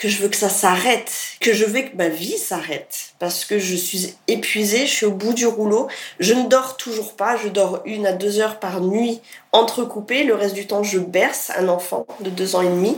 [0.00, 3.58] que je veux que ça s'arrête, que je veux que ma vie s'arrête, parce que
[3.58, 7.48] je suis épuisée, je suis au bout du rouleau, je ne dors toujours pas, je
[7.48, 9.20] dors une à deux heures par nuit
[9.52, 12.96] entrecoupée, le reste du temps je berce un enfant de deux ans et demi,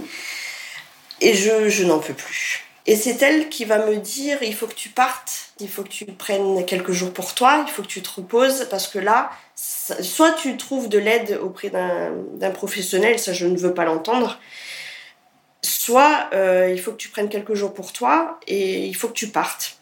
[1.21, 2.65] et je, je n'en peux plus.
[2.87, 5.89] Et c'est elle qui va me dire, il faut que tu partes, il faut que
[5.89, 9.31] tu prennes quelques jours pour toi, il faut que tu te reposes, parce que là,
[9.57, 14.39] soit tu trouves de l'aide auprès d'un professionnel, ça je ne veux pas l'entendre,
[15.83, 19.15] soit euh, il faut que tu prennes quelques jours pour toi et il faut que
[19.15, 19.79] tu partes.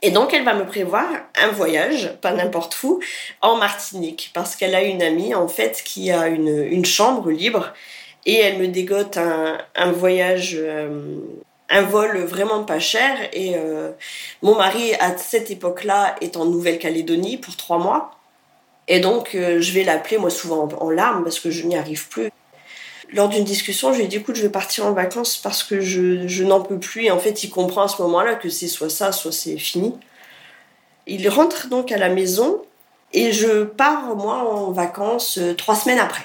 [0.00, 3.00] Et donc elle va me prévoir un voyage, pas n'importe où,
[3.40, 7.72] en Martinique, parce qu'elle a une amie en fait qui a une, chambre libre
[8.26, 11.16] et elle me dégote un, voyage, euh,
[11.68, 13.16] un vol vraiment pas cher.
[13.32, 13.90] Et euh,
[14.42, 18.12] mon mari à cette époque-là est en Nouvelle-Calédonie pour trois mois.
[18.86, 22.30] Et donc je vais l'appeler moi souvent en larmes parce que je n'y arrive plus
[23.12, 25.80] lors d'une discussion, je lui ai dit écoute, je vais partir en vacances parce que
[25.80, 27.04] je, n'en peux plus.
[27.04, 29.94] Et en fait, il comprend à ce moment-là que c'est soit ça, soit c'est fini.
[31.06, 32.62] Il rentre donc à la maison
[33.12, 36.24] et je pars, moi, en vacances euh, trois semaines après.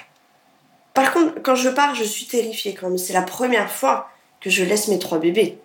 [0.94, 2.98] Par contre, quand je pars, je suis terrifiée quand même.
[2.98, 4.10] C'est la première fois
[4.42, 5.58] que je laisse mes trois bébés.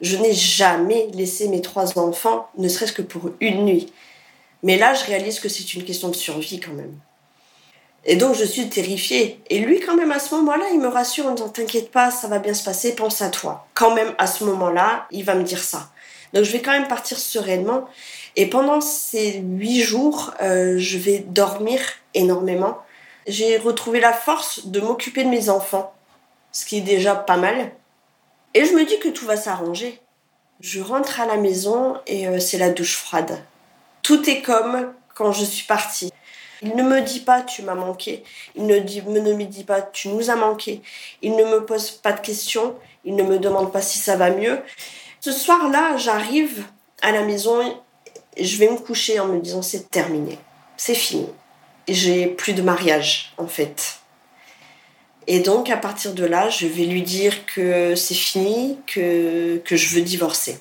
[0.00, 3.92] Je n'ai jamais laissé mes trois enfants, ne serait-ce que pour une nuit.
[4.62, 6.94] Mais là, je réalise que c'est une question de survie quand même.
[8.04, 9.40] Et donc je suis terrifiée.
[9.48, 12.28] Et lui, quand même, à ce moment-là, il me rassure en disant T'inquiète pas, ça
[12.28, 13.66] va bien se passer, pense à toi.
[13.74, 15.90] Quand même, à ce moment-là, il va me dire ça.
[16.32, 17.86] Donc je vais quand même partir sereinement.
[18.36, 21.80] Et pendant ces huit jours, euh, je vais dormir
[22.14, 22.78] énormément.
[23.26, 25.92] J'ai retrouvé la force de m'occuper de mes enfants,
[26.50, 27.72] ce qui est déjà pas mal.
[28.54, 30.00] Et je me dis que tout va s'arranger.
[30.60, 33.42] Je rentre à la maison et euh, c'est la douche froide.
[34.02, 36.12] Tout est comme quand je suis partie.
[36.62, 38.22] Il ne me dit pas tu m'as manqué.
[38.54, 40.80] Il ne, dit, ne me dit pas tu nous as manqué.
[41.20, 42.74] Il ne me pose pas de questions.
[43.04, 44.60] Il ne me demande pas si ça va mieux.
[45.20, 46.64] Ce soir-là, j'arrive
[47.02, 47.60] à la maison
[48.38, 50.38] je vais me coucher en me disant c'est terminé.
[50.76, 51.26] C'est fini.
[51.88, 53.98] J'ai plus de mariage en fait.
[55.26, 59.76] Et donc à partir de là, je vais lui dire que c'est fini, que, que
[59.76, 60.58] je veux divorcer.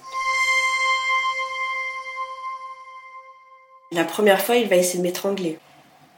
[3.91, 5.59] La première fois, il va essayer de m'étrangler.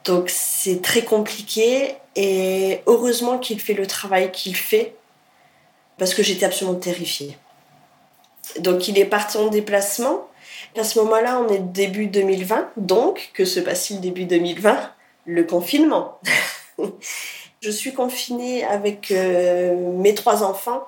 [0.04, 4.96] Donc c'est très compliqué et heureusement qu'il fait le travail qu'il fait
[5.98, 7.38] parce que j'étais absolument terrifiée.
[8.60, 10.28] Donc il est parti en déplacement.
[10.78, 12.72] À ce moment-là, on est début 2020.
[12.78, 14.92] Donc, que se passe-t-il début 2020
[15.26, 16.20] Le confinement.
[17.62, 20.86] je suis confinée avec euh, mes trois enfants.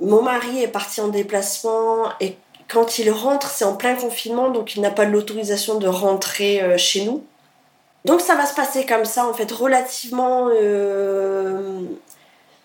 [0.00, 2.36] Mon mari est parti en déplacement et
[2.68, 6.78] quand il rentre, c'est en plein confinement, donc il n'a pas l'autorisation de rentrer euh,
[6.78, 7.24] chez nous.
[8.04, 11.80] Donc ça va se passer comme ça, en fait, relativement euh,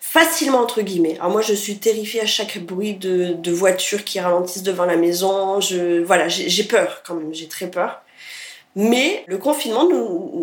[0.00, 1.16] facilement, entre guillemets.
[1.18, 4.96] Alors moi, je suis terrifiée à chaque bruit de, de voiture qui ralentissent devant la
[4.96, 5.60] maison.
[5.60, 8.02] Je, voilà, j'ai peur quand même, j'ai très peur.
[8.76, 9.88] Mais le confinement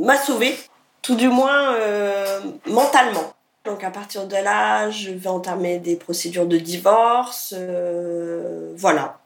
[0.03, 0.57] m'a sauvée,
[1.01, 3.33] tout du moins euh, mentalement.
[3.65, 7.53] Donc à partir de là, je vais entamer des procédures de divorce.
[7.55, 9.19] Euh, voilà.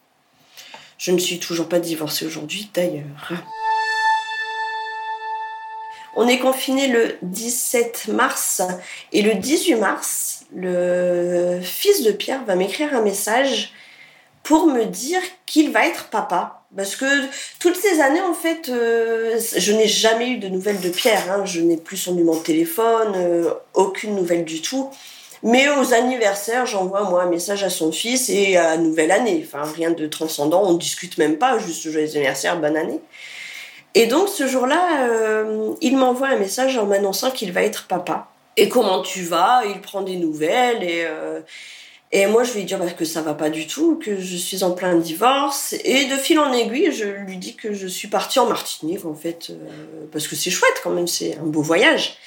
[0.97, 3.31] Je ne suis toujours pas divorcée aujourd'hui d'ailleurs.
[6.15, 8.61] On est confiné le 17 mars
[9.13, 13.73] et le 18 mars, le fils de Pierre va m'écrire un message
[14.43, 16.63] pour me dire qu'il va être papa.
[16.75, 17.05] Parce que
[17.59, 21.29] toutes ces années, en fait, euh, je n'ai jamais eu de nouvelles de Pierre.
[21.29, 21.45] Hein.
[21.45, 24.89] Je n'ai plus son numéro de téléphone, euh, aucune nouvelle du tout.
[25.43, 29.45] Mais aux anniversaires, j'envoie moi un message à son fils et à nouvelle année.
[29.45, 32.99] Enfin, rien de transcendant, on ne discute même pas, juste joyeux anniversaire, bonne année.
[33.93, 38.27] Et donc ce jour-là, euh, il m'envoie un message en m'annonçant qu'il va être papa.
[38.57, 39.63] Et comment tu vas?
[39.65, 41.41] Il prend des nouvelles et euh,
[42.13, 44.63] et moi je lui dis bah, que ça va pas du tout, que je suis
[44.63, 45.73] en plein divorce.
[45.83, 49.13] Et de fil en aiguille, je lui dis que je suis partie en Martinique en
[49.13, 52.17] fait euh, parce que c'est chouette quand même, c'est un beau voyage.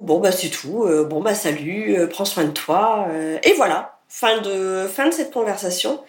[0.00, 0.86] Bon bah c'est tout.
[1.08, 3.08] bon bah salut, prends soin de toi.
[3.42, 6.00] et voilà, fin de fin de cette conversation.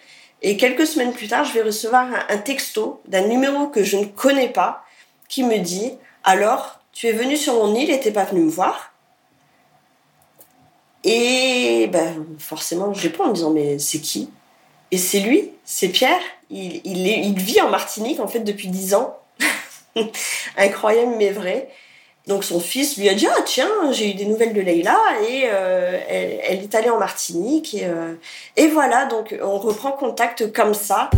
[0.42, 4.04] Et quelques semaines plus tard, je vais recevoir un texto d'un numéro que je ne
[4.04, 4.84] connais pas
[5.28, 5.92] qui me dit
[6.24, 8.92] Alors, tu es venu sur mon île et t'es pas venu me voir?
[11.04, 14.30] Et ben, forcément, je réponds en me disant Mais c'est qui?
[14.90, 16.20] Et c'est lui, c'est Pierre.
[16.50, 19.18] Il, il, il vit en Martinique en fait depuis dix ans.
[20.56, 21.68] Incroyable mais vrai.
[22.28, 25.44] Donc son fils lui a dit ah tiens j'ai eu des nouvelles de Leïla et
[25.46, 28.12] euh, elle, est allée en Martinique euh,
[28.56, 31.08] et voilà donc on reprend contact comme ça.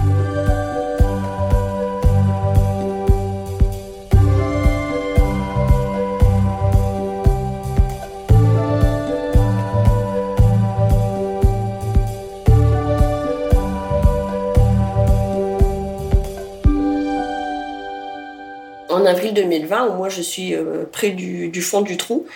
[19.01, 22.27] En avril 2020 où moi je suis euh, près du, fond du trou,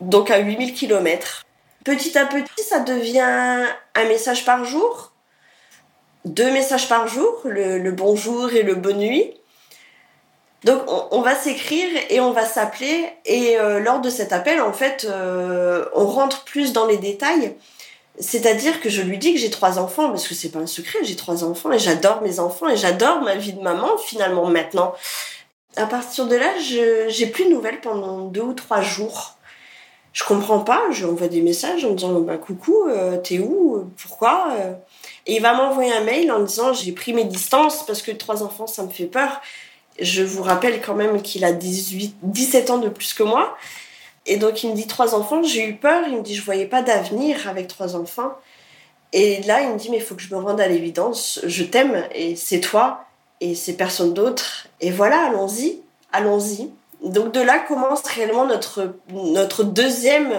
[0.00, 1.44] donc à 8000 km.
[1.84, 5.12] Petit à petit, ça devient un message par jour,
[6.24, 9.32] deux messages par jour, le, bonjour et le bonne nuit.
[10.64, 14.74] Donc on, va s'écrire et on va s'appeler et euh, lors de cet appel, en
[14.74, 17.54] fait, euh, on rentre plus dans les détails.
[18.18, 20.98] C'est-à-dire que je lui dis que j'ai trois enfants, parce que c'est pas un secret,
[21.02, 24.94] j'ai trois enfants et j'adore mes enfants et j'adore ma vie de maman finalement maintenant.
[25.76, 29.36] À partir de là, j'ai plus de nouvelles pendant deux ou trois jours.
[30.12, 33.88] Je comprends pas, je envoie des messages en me disant bah, coucou, euh, t'es où
[33.96, 34.52] Pourquoi
[35.26, 38.42] Et il va m'envoyer un mail en disant j'ai pris mes distances parce que trois
[38.42, 39.40] enfants ça me fait peur.
[40.00, 43.56] Je vous rappelle quand même qu'il a 18, 17 ans de plus que moi.
[44.26, 46.66] Et donc il me dit trois enfants, j'ai eu peur, il me dit je voyais
[46.66, 48.32] pas d'avenir avec trois enfants.
[49.12, 51.62] Et là il me dit mais il faut que je me rende à l'évidence, je
[51.62, 53.04] t'aime et c'est toi
[53.40, 54.68] et c'est personne d'autre.
[54.80, 55.80] Et voilà, allons-y,
[56.12, 56.70] allons-y.
[57.02, 60.32] Donc de là commence réellement notre, notre deuxième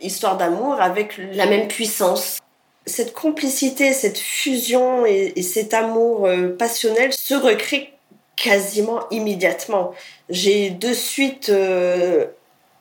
[0.00, 2.38] histoire d'amour avec la même puissance.
[2.86, 7.92] Cette complicité, cette fusion et, cet amour euh, passionnel se recrée
[8.36, 9.92] quasiment immédiatement.
[10.28, 12.26] J'ai de suite euh,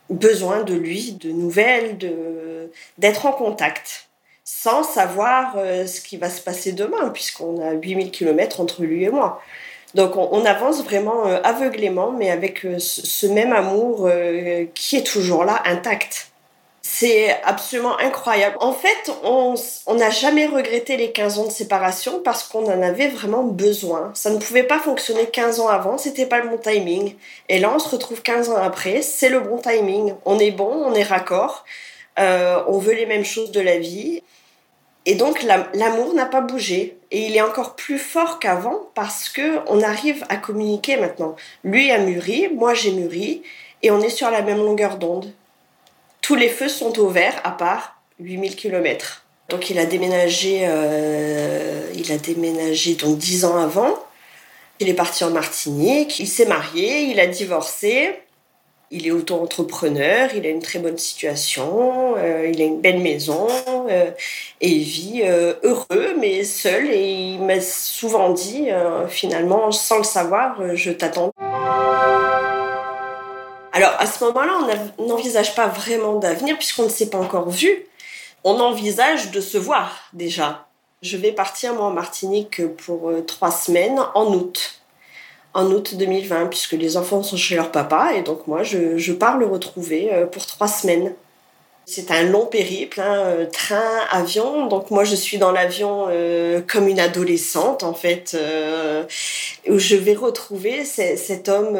[0.09, 1.97] besoin de lui, de nouvelles,
[2.97, 4.07] d'être en contact
[4.43, 9.03] sans savoir euh, ce qui va se passer demain, puisqu'on a 8000 km entre lui
[9.03, 9.41] et moi.
[9.93, 14.09] Donc on, avance vraiment euh, aveuglément, mais avec euh, ce même amour
[14.73, 16.27] qui est toujours là, intact.
[16.81, 18.57] C'est absolument incroyable.
[18.59, 19.55] En fait, on
[19.95, 24.11] n'a jamais regretté les 15 ans de séparation parce qu'on en avait vraiment besoin.
[24.15, 27.15] Ça ne pouvait pas fonctionner 15 ans avant, c'était pas le bon timing.
[27.49, 30.15] Et là, on se retrouve 15 ans après, c'est le bon timing.
[30.25, 31.65] On est bon, on est raccord,
[32.19, 34.21] euh, on veut les mêmes choses de la vie.
[35.05, 39.59] Et donc l'amour n'a pas bougé et il est encore plus fort qu'avant parce que
[39.67, 41.35] on arrive à communiquer maintenant.
[41.63, 43.41] Lui a mûri, moi j'ai mûri
[43.81, 45.33] et on est sur la même longueur d'onde.
[46.21, 49.25] Tous les feux sont au vert à part 8000 km.
[49.49, 53.97] Donc il a déménagé euh, il a déménagé donc 10 ans avant.
[54.79, 58.19] Il est parti en Martinique, il s'est marié, il a divorcé
[58.91, 63.47] il est auto-entrepreneur, il a une très bonne situation, euh, il a une belle maison
[63.89, 64.11] euh,
[64.59, 68.67] et il vit euh, heureux mais seul et il m'a souvent dit
[69.07, 71.31] finalement sans le savoir je t'attends.
[73.73, 77.85] Alors à ce moment-là on n'envisage pas vraiment d'avenir puisqu'on ne s'est pas encore vu.
[78.43, 80.67] On envisage de se voir déjà.
[81.01, 84.80] Je vais partir moi en Martinique pour trois semaines en août
[85.53, 89.37] en août 2020, puisque les enfants sont chez leur papa, et donc moi, je, pars
[89.37, 91.13] le retrouver euh, pour trois semaines.
[91.85, 94.67] C'est un long périple, hein, euh, train, avion.
[94.67, 98.37] Donc moi, je suis dans l'avion euh, comme une adolescente, en fait,
[99.67, 101.77] où je vais retrouver cet homme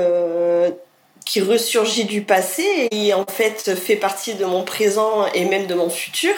[1.26, 5.76] qui ressurgit du passé et en fait, fait partie de mon présent et même de
[5.76, 6.34] mon futur.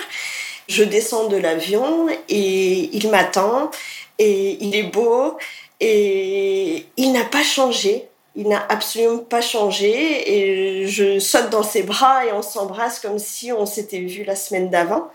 [0.68, 3.72] Je descends de l'avion et il m'attend
[4.20, 5.38] et il est beau
[5.86, 8.08] et il n'a pas changé.
[8.36, 10.34] Il n'a absolument pas changé.
[10.34, 14.38] Et je saute dans ses bras et on s'embrasse comme si on s'était vu la
[14.38, 15.12] semaine d'avant.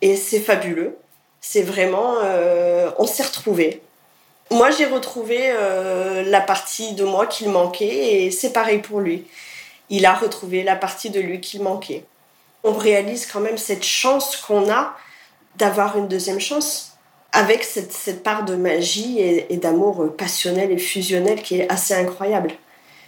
[0.00, 0.96] Et c'est fabuleux.
[1.42, 2.14] C'est vraiment.
[2.22, 3.82] Euh, on s'est retrouvés.
[4.50, 9.26] Moi, j'ai retrouvé euh, la partie de moi qu'il manquait et c'est pareil pour lui.
[9.90, 12.04] Il a retrouvé la partie de lui qu'il manquait.
[12.64, 14.96] On réalise quand même cette chance qu'on a
[15.56, 16.95] d'avoir une deuxième chance
[17.32, 22.52] avec cette, part de magie et, d'amour passionnel et fusionnel qui est assez incroyable.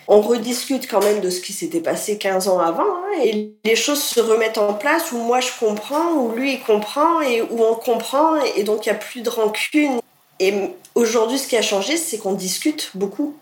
[0.06, 3.76] On rediscute quand même de ce qui s'était passé 15 ans avant hein, et les
[3.76, 7.62] choses se remettent en place où moi je comprends, où lui il comprend et où
[7.62, 10.00] on comprend et, donc il n'y a plus de rancune.
[10.40, 10.54] Et
[10.94, 13.34] aujourd'hui ce qui a changé c'est qu'on discute beaucoup.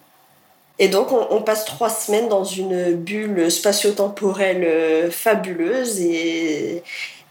[0.78, 6.82] Et donc on, on, passe trois semaines dans une bulle spatio-temporelle euh, fabuleuse et,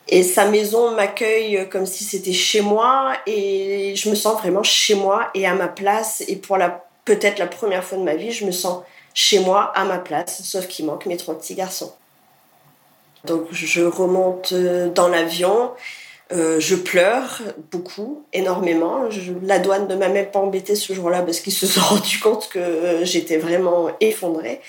[0.08, 4.96] et sa maison m'accueille comme si c'était chez moi et je me sens vraiment chez
[4.96, 6.24] moi et à ma place.
[6.28, 8.84] Et pour la peut-être la première fois de ma vie, je me sens
[9.14, 11.94] chez moi à ma place, sauf qu'il manque mes trois petits garçons.
[13.24, 15.72] Donc je remonte dans l'avion,
[16.32, 17.42] euh, je pleure
[17.72, 19.08] beaucoup, énormément.
[19.44, 22.50] la douane ne m'a même pas embêtée ce jour-là parce qu'ils se sont rendus compte
[22.50, 24.62] que j'étais vraiment effondrée.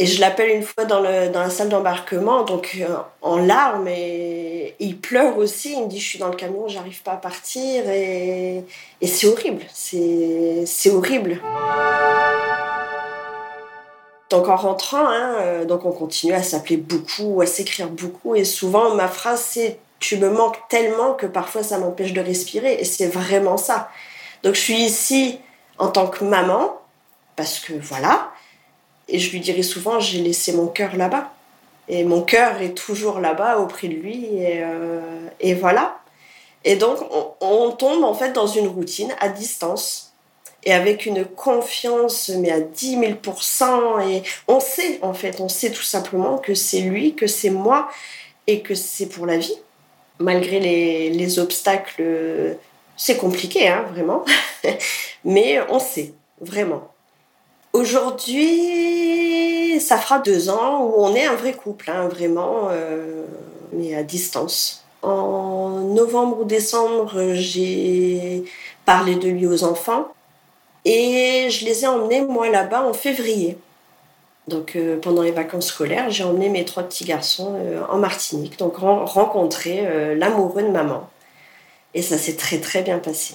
[0.00, 2.86] Et je l'appelle une fois dans, la salle d'embarquement, donc euh,
[3.20, 5.72] en larmes, et, il pleure aussi.
[5.72, 7.88] Il me dit Je suis dans le camion, j'arrive pas à partir.
[7.90, 8.62] Et,
[9.00, 9.62] et c'est horrible.
[9.72, 11.40] C'est horrible.
[14.30, 18.36] Donc en rentrant, hein, euh, donc on continue à s'appeler beaucoup, à s'écrire beaucoup.
[18.36, 22.74] Et souvent, ma phrase, c'est Tu me manques tellement que parfois ça m'empêche de respirer.
[22.74, 23.90] Et c'est vraiment ça.
[24.44, 25.40] Donc je suis ici
[25.78, 26.78] en tant que maman,
[27.34, 28.30] parce que voilà
[29.08, 31.32] et je lui dirais souvent, j'ai laissé mon cœur là-bas.
[31.88, 34.26] Et mon cœur est toujours là-bas auprès de lui.
[34.36, 35.00] Et, euh,
[35.40, 35.98] et voilà.
[36.64, 36.98] Et donc,
[37.40, 40.12] on, tombe en fait dans une routine à distance
[40.64, 45.70] et avec une confiance, mais à 10 000% Et on sait, en fait, on sait
[45.70, 47.88] tout simplement que c'est lui, que c'est moi
[48.46, 49.56] et que c'est pour la vie.
[50.18, 52.58] Malgré les, les obstacles,
[52.96, 54.24] c'est compliqué, hein, vraiment.
[55.24, 56.92] mais on sait, vraiment.
[57.72, 58.48] Aujourd'hui,
[59.80, 63.24] ça fera deux ans où on est un vrai couple, hein, vraiment, euh,
[63.72, 64.84] mais à distance.
[65.02, 68.44] En novembre ou décembre, j'ai
[68.84, 70.08] parlé de lui aux enfants
[70.84, 73.58] et je les ai emmenés, moi, là-bas en février.
[74.48, 78.58] Donc, euh, pendant les vacances scolaires, j'ai emmené mes trois petits garçons euh, en Martinique,
[78.58, 81.08] donc rencontrer l'amoureux de maman.
[81.94, 83.34] Et ça s'est très, très bien passé.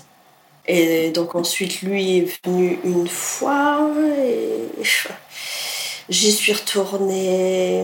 [0.65, 4.69] Et donc ensuite, lui est venu une fois et
[6.09, 7.83] j'y suis retournée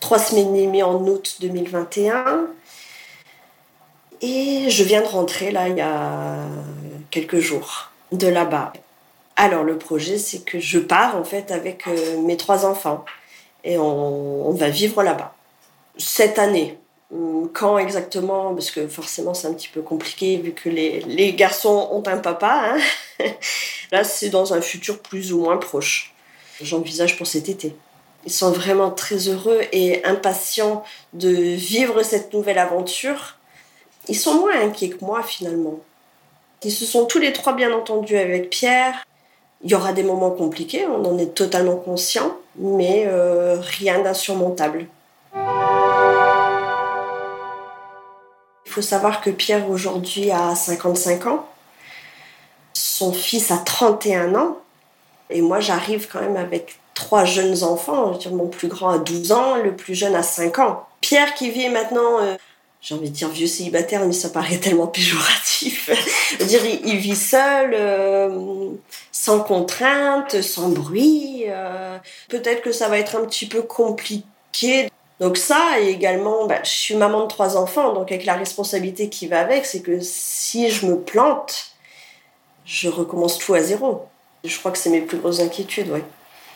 [0.00, 2.46] trois semaines et demie en août 2021.
[4.22, 6.38] Et je viens de rentrer là il y a
[7.10, 8.72] quelques jours de là-bas.
[9.36, 13.04] Alors le projet, c'est que je pars en fait avec euh, mes trois enfants
[13.62, 15.34] et on va vivre là-bas.
[15.98, 16.78] Cette année,
[17.52, 21.88] quand exactement Parce que forcément, c'est un petit peu compliqué vu que les, les garçons
[21.92, 22.76] ont un papa.
[22.76, 23.26] Hein
[23.92, 26.14] Là, c'est dans un futur plus ou moins proche.
[26.60, 27.74] J'envisage pour cet été.
[28.24, 33.38] Ils sont vraiment très heureux et impatients de vivre cette nouvelle aventure.
[34.08, 35.78] Ils sont moins inquiets que moi finalement.
[36.64, 39.04] Ils se sont tous les trois bien entendus avec Pierre.
[39.62, 44.86] Il y aura des moments compliqués, on en est totalement conscient, mais euh, rien d'insurmontable.
[48.76, 51.48] Faut savoir que Pierre aujourd'hui a 55 ans,
[52.74, 54.58] son fils a 31 ans,
[55.30, 58.18] et moi j'arrive quand même avec trois jeunes enfants.
[58.30, 60.86] mon plus grand a 12 ans, le plus jeune a 5 ans.
[61.00, 62.36] Pierre qui vit maintenant euh,
[62.82, 65.90] j'ai envie de dire vieux célibataire, mais ça paraît tellement péjoratif.
[66.40, 68.68] dire, il, vit seul, euh,
[69.10, 71.44] sans contrainte, sans bruit.
[71.48, 71.96] Euh,
[72.28, 74.90] peut-être que ça va être un petit peu compliqué.
[75.20, 79.08] Donc ça, et également, bah, je suis maman de trois enfants, donc avec la responsabilité
[79.08, 81.72] qui va avec, c'est que si je me plante,
[82.66, 84.06] je recommence tout à zéro.
[84.44, 86.04] Je crois que c'est mes plus grosses inquiétudes, ouais.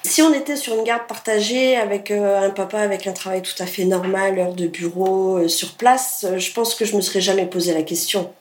[0.02, 3.62] Si on était sur une garde partagée avec euh, un papa avec un travail tout
[3.62, 7.02] à fait normal, heure de bureau, euh, sur place, euh, je pense que je me
[7.02, 8.32] serais jamais posé la question.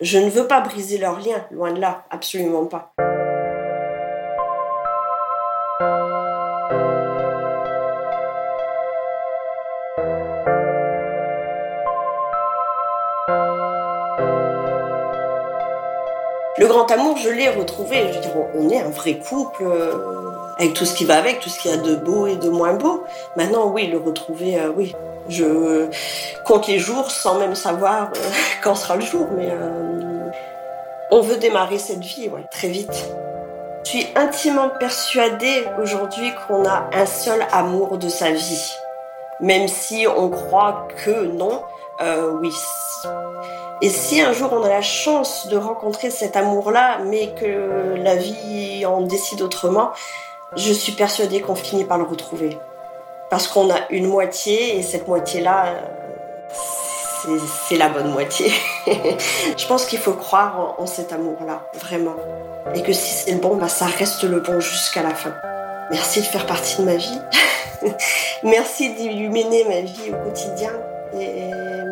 [0.00, 2.92] Je ne veux pas briser leur lien, loin de là, absolument pas.
[16.70, 18.12] Grand amour, je l'ai retrouvé.
[18.12, 19.64] Je veux on est un vrai couple
[20.60, 22.50] avec tout ce qui va avec, tout ce qu'il y a de beau et de
[22.50, 23.02] moins beau.
[23.34, 24.94] Maintenant, oui, le retrouver, euh, oui.
[25.28, 25.88] Je
[26.44, 28.30] compte les jours sans même savoir euh,
[28.62, 30.28] quand sera le jour, mais euh,
[31.10, 33.10] on veut démarrer cette vie, ouais, très vite.
[33.84, 38.74] Je suis intimement persuadée aujourd'hui qu'on a un seul amour de sa vie,
[39.40, 41.62] même si on croit que non.
[42.40, 42.52] oui.
[43.82, 48.14] Et si un jour on a la chance de rencontrer cet amour-là, mais que la
[48.16, 49.90] vie en décide autrement,
[50.56, 52.58] je suis persuadée qu'on finit par le retrouver.
[53.30, 55.76] Parce qu'on a une moitié et cette moitié-là,
[57.68, 58.52] c'est la bonne moitié.
[58.86, 62.16] je pense qu'il faut croire en, cet amour-là, vraiment.
[62.74, 65.32] Et que si c'est le bon, bah, ça reste le bon jusqu'à la fin.
[65.90, 67.20] Merci de faire partie de ma vie.
[68.42, 70.72] merci d'illuminer ma vie au quotidien.
[71.18, 71.50] Et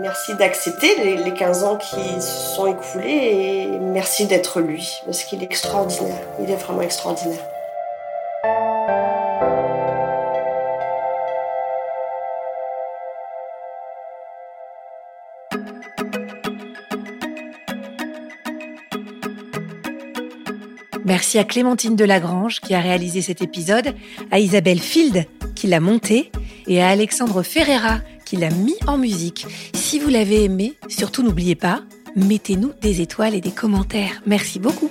[0.09, 3.11] merci d'accepter les, les 15 ans qui se sont écoulés.
[3.11, 6.23] Et merci d'être lui, parce qu'il est extraordinaire.
[6.41, 7.39] Il est vraiment extraordinaire.
[21.05, 23.95] Merci à Clémentine Delagrange qui a réalisé cet épisode,
[24.31, 26.31] à Isabelle Field qui l'a monté
[26.67, 27.99] et à Alexandre Ferreira
[28.29, 29.47] qui l'a mis en musique.
[29.73, 31.81] Si vous l'avez aimé, surtout n'oubliez pas,
[32.15, 34.21] mettez-nous des étoiles et des commentaires.
[34.27, 34.91] Merci beaucoup.